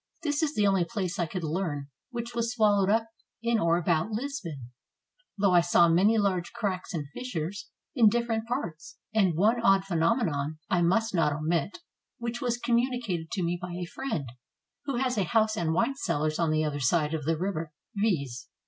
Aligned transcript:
This 0.23 0.41
is 0.41 0.55
the 0.55 0.65
only 0.65 0.83
place 0.83 1.19
I 1.19 1.27
could 1.27 1.43
learn 1.43 1.89
which 2.09 2.33
was 2.33 2.55
swal 2.55 2.79
lowed 2.79 2.89
up 2.89 3.09
in 3.43 3.59
or 3.59 3.77
about 3.77 4.09
Lisbon, 4.09 4.71
though 5.37 5.53
I 5.53 5.61
saw 5.61 5.87
many 5.89 6.17
large 6.17 6.53
cracks 6.53 6.91
and 6.91 7.05
fissures 7.13 7.69
in 7.93 8.09
dififerent 8.09 8.45
parts; 8.47 8.97
and 9.13 9.35
one 9.35 9.61
odd 9.61 9.85
phe 9.85 9.91
nomenon 9.93 10.57
I 10.71 10.81
must 10.81 11.13
not 11.13 11.33
omit, 11.33 11.81
which 12.17 12.41
was 12.41 12.57
communicated 12.57 13.29
to 13.33 13.43
me 13.43 13.59
by 13.61 13.73
a 13.73 13.85
friend— 13.85 14.25
who 14.85 14.95
has 14.95 15.19
a 15.19 15.23
house 15.23 15.55
and 15.55 15.71
wine 15.71 15.93
cellars 15.93 16.39
on 16.39 16.49
the 16.49 16.63
other 16.63 16.79
side 16.79 17.13
of 17.13 17.25
the 17.25 17.37
river, 17.37 17.71
viz. 17.95 18.47